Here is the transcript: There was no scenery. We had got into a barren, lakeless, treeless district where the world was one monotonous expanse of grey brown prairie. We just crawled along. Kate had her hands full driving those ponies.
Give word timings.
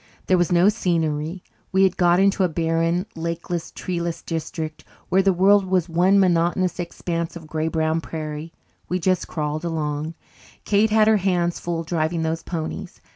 There 0.25 0.37
was 0.39 0.51
no 0.51 0.67
scenery. 0.67 1.43
We 1.71 1.83
had 1.83 1.95
got 1.95 2.19
into 2.19 2.43
a 2.43 2.49
barren, 2.49 3.05
lakeless, 3.15 3.69
treeless 3.69 4.23
district 4.23 4.83
where 5.09 5.21
the 5.21 5.31
world 5.31 5.63
was 5.65 5.87
one 5.87 6.17
monotonous 6.19 6.79
expanse 6.79 7.35
of 7.35 7.45
grey 7.45 7.67
brown 7.67 8.01
prairie. 8.01 8.51
We 8.89 8.97
just 8.97 9.27
crawled 9.27 9.63
along. 9.63 10.15
Kate 10.65 10.89
had 10.89 11.07
her 11.07 11.17
hands 11.17 11.59
full 11.59 11.83
driving 11.83 12.23
those 12.23 12.41
ponies. 12.41 12.99